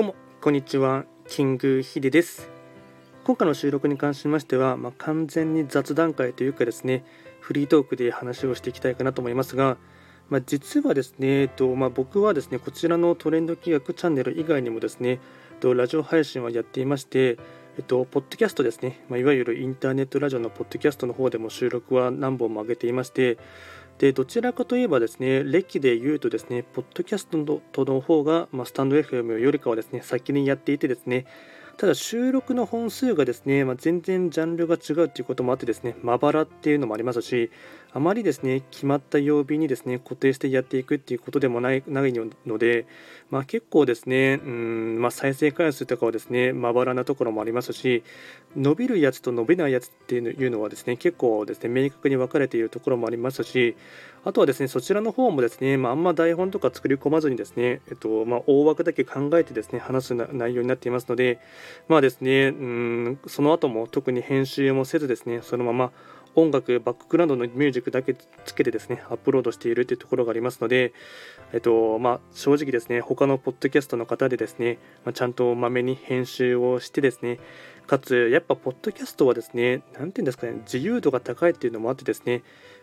[0.00, 2.48] どうもこんにちはキングヒデです。
[3.22, 7.04] 今回の収録に関しましては、まあ、完全に雑談会というかですね
[7.40, 9.76] フリートークで話をしていきたいかなと思いますが、
[10.30, 15.18] まあ、実はですね、えっとまあ、僕はですねこちらのトレンド企画チャンネル以外にもですねえっ
[15.58, 17.36] とラジオ配信はやっていまして
[17.76, 23.38] えっと、ポッドキャストですね、まあ、いわゆるインターネットラジオのポッドキャストの方でも収録は何本も上げていまして、
[24.00, 31.26] でどちらかといえばですね歴で言うとですねポッドキャストの方が、まあ、スタンド FM よりかはですね先にやっていてですね
[31.80, 37.50] ただ収録の本数がですね、まあ、全然ジャンルが違うということもあってですねまばらっていうのもありますし
[37.94, 42.86] あまりですね決まった曜日にですね固定してやっていくっていうことでもないないので、
[43.30, 48.04] まあ、結構ですねうん、まあ、再生回数とかはですねまばらなところもありますし
[48.54, 53.74] 伸びるやつと伸びないやつっていうのはですね結構ですね明確に分かれているところもありますし
[54.24, 61.40] あとはですねそちらの方もですね、まあ、あんま台本とか作り込まずにですね、えっとまあ、大枠だけ考えてですね話す内容になっていますので
[61.88, 65.92] まあですねうんその後も特に編集もせずですねそのまま
[66.34, 68.14] 音楽、バックグラウンドのミュージックだけ
[68.44, 70.92] つけてですね、アップロードしているというところがありますので、
[71.52, 77.38] えっとまあ、正直ですね、他のポッドキャストの方でですね、まあ、ちゃんとまめに編集をしてですね、
[77.86, 82.42] かつ、やっぱポッドキャストはですね、なんていうんですかね、自由度が高いっていうのもあってですね、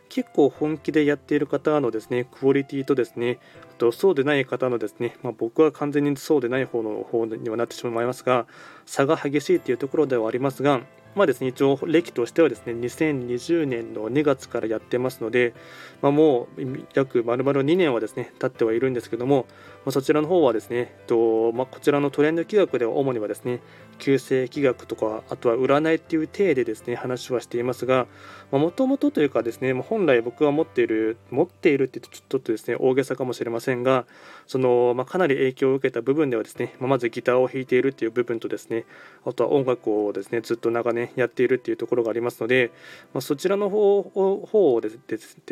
[0.09, 3.39] 結構本気でやっている方のですね、クオリティとですね、
[3.71, 8.47] あとそうでない方のですね、まあ、僕は完全にそうでない方の方にはなってしまいますが、
[8.85, 10.81] 差が激しいというところではありますが、
[11.17, 15.53] まあですね、一応歴としてはですね、2020年の2月からやってますので、
[16.01, 16.61] まあ、もう
[16.93, 19.47] 約丸々2年はですね、経ってはいるんですけども、
[19.83, 23.61] まあ、そちらの方はですね、とまあ、こちらのトレンド企画では主にはですね、
[23.97, 28.05] 旧世気学とか、あとは占いっていう体でですね、話はしていますが、
[28.51, 34.05] もともとというかですね、本来僕が持っている、持っているって言うとちょっとですね、大げさかもしれませんが、
[34.45, 38.85] その、まあ、かなり影響を受けた部分ではですね、まあ、まずギターを弾いているっていう部分とですね、
[39.25, 42.71] あとは音楽をですね、ずっと長年やっているっていうところがありますので、
[43.13, 44.89] まあ、そちらの方方をで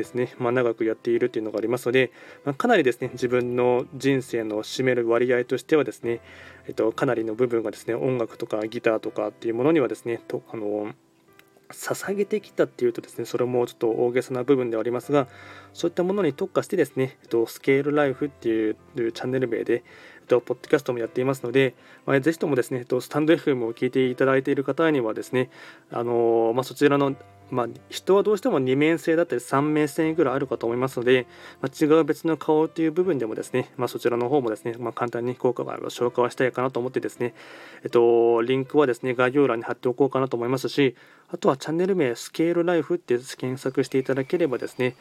[0.04, 2.12] すね、まあ、長くやっているっていうのがありますので、
[2.44, 6.22] まあ、かなりですね、自分の人生の占める割合としてはですね、
[6.68, 10.94] えっと、かなりの部分がですね、音楽とかギターとかっていうものにはですね、とあの
[11.72, 15.28] 捧げてきたっていうとですねそれもちょっと大げさな部分ではありますが
[15.74, 19.84] そういったものに特化してですねえっとスケールライフっていうチャンネル名で
[20.26, 21.76] とポッドキャストもやっていますので、
[22.06, 25.50] まあ、ぜひともですねスタンド FM を聞いていただいている方にはですね
[25.92, 27.16] あの、まあ、そちらの
[27.52, 31.28] まあ、人はどうしても二面性だったり三面性ぐらいあるかと思いますので、
[31.62, 37.34] まあ、違う別の顔という部分でもですね、まあ、そちらの方もですね、まあ、簡単に効果がある消化はしたいかなと思ってですね、
[37.84, 40.96] えっと、リンクはですね、概要欄に貼っておこうかなと思いますし、
[41.32, 44.96] あとはチャンネル名、スケールライフって検索していただければですね、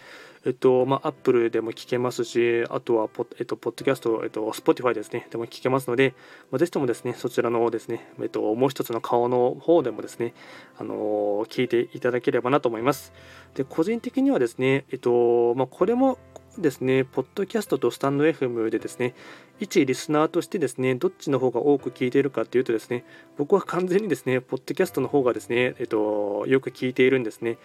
[0.46, 6.14] えっと、まあ、Apple でも聞けますし、あとはポ、えっと、ポッドキャスト、えっと、Spotify ですね、でも聞けますので、
[6.50, 10.34] まあ、ぜひともですね、そちらのですね、えっと、もう一つの顔の方でもですね、
[10.78, 13.14] あの聞いていただければなと思います。
[13.54, 16.18] で、個人的にはですね、えっと、まあ、これも
[16.58, 19.14] ですね、ポッドキャストとスタンド FM でですね、
[19.60, 23.04] 一リスナーとしてですね、どっちの方が多く聞いているかというとですね、
[23.36, 27.58] 僕は完全にですね、ポッドキャストの方がですね、えっと、よく聞いているんですね。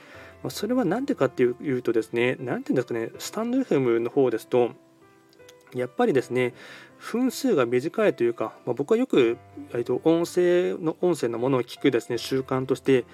[0.43, 4.71] まそれは何でかっていうとですね、何て言うんですかね、スタンド FM の方ですと、
[5.73, 6.53] やっぱりですね、
[6.99, 9.37] 分数が短いというか、まあ、僕はよく、
[9.73, 13.05] えっと、音声の音声のものを聞くですね習慣として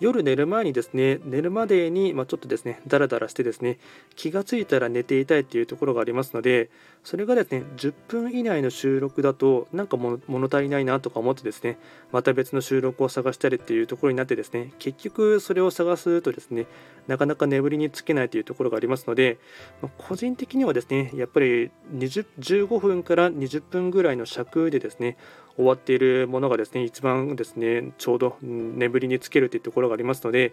[0.00, 3.78] 夜寝る前にですね寝るまでに、まあ、ちょっとですねダラダラしてですね
[4.16, 6.70] 気がついたら寝ていたいっていうところがありますので
[7.04, 11.78] それがですね10分以内の収録だとなんか物足りないなとか思ってですね
[12.12, 16.66] また別の収録を探したりっていうところになってですね結局それを探すとですね
[17.06, 19.38] なかなか眠りにつけないというところがありますので、
[19.82, 25.16] まあ、個人的にはですねやっぱり20 15分から20分ぐらいの尺でですね
[25.56, 30.52] 終わっているものがですね一番ですねちょうど眠りにつけるというところがありますので、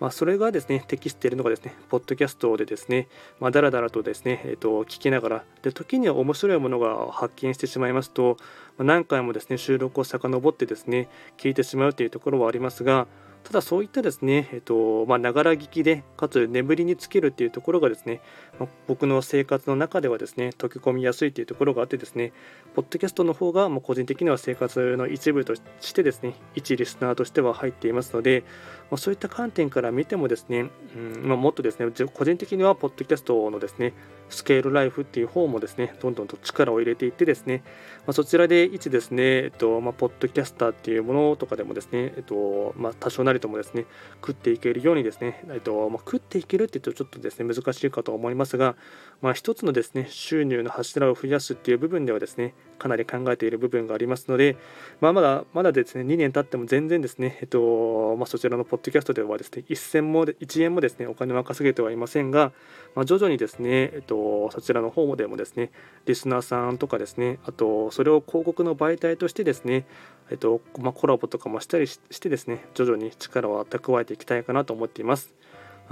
[0.00, 3.08] まあ、それがですね適しているのがですねポッドキャストでですね、
[3.40, 8.36] まあ、だらだらとですね、えー、と聞きながらで時には面白いものが発見してしまいますと、
[8.78, 13.06] 何回もですね収録を遡ってですね聞いてしまうというところはありますが
[13.48, 18.20] ただそういったですね、えっとまあ、ながら聞きで、かつ眠りにつけるっていうところがですね、
[18.60, 22.34] まあ、僕の生活の中ではですね、溶け込みやすいというところがあってですね、
[22.74, 28.44] ポッドキャストの方が、まあ、個人的には生活の一部としてですね、一リスナーとしては入っていますので、
[28.90, 33.92] まあ、そういった観点から見てもですね、うんまあ、もっとですね個人的にはポッドキャストのですね
[34.30, 37.62] スケールライフっていう方もですねどんどんと力を入れていってですね、
[38.06, 43.86] まあ、そちらで一ですね、えっとまあ、ポッドキャスターっていうものとかでもですね、えっとまあ、多少なりともですね
[44.16, 48.76] 食っていけるようにですね、えっとまあ、食っていけるって言うとちょっとですね難しいかと思いますが、
[49.22, 54.56] まあ、一つのですね収入の柱を増やすっていう部分ではですねかなり考えている部分がありますので、
[55.00, 62.52] まあ、まだまだですね2年経っても全然ですね、えっとまあ、そちらのポッドッドキャストではですね1銭も1円もですねお金は稼げてはいませんが、
[62.94, 65.70] まあ、徐々にですね、えっと、そちらの方でもですね
[66.06, 69.86] リスナーさんとかですねあとそれを広告の媒体としてですね
[70.30, 75.34] えっとまあ、コラボとかもしたりしてですね徐々に力を蓄えていきたいかなと思っています。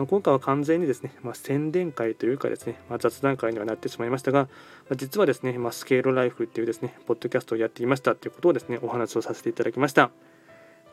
[0.04, 4.48] 今回は完全にですね、まあ、宣伝会というかですね、まあ、雑談会にはなってしまいましたが、ま
[4.92, 10.10] あ、実はですね、まスケールライフっていうですね、ポッドキャストをやっていましたということをですね、お話をさせていただきました。